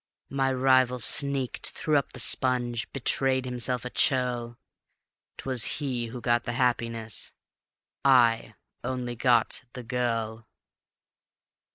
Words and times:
My 0.31 0.51
rival 0.51 0.97
sneaked, 0.97 1.69
threw 1.75 1.95
up 1.95 2.13
the 2.13 2.19
sponge, 2.19 2.91
betrayed 2.91 3.45
himself 3.45 3.85
a 3.85 3.91
churl: 3.91 4.57
'Twas 5.37 5.65
he 5.77 6.07
who 6.07 6.19
got 6.19 6.45
the 6.45 6.53
happiness, 6.53 7.33
I 8.03 8.55
only 8.83 9.15
got 9.15 9.61
the 9.73 9.83
girl." 9.83 10.47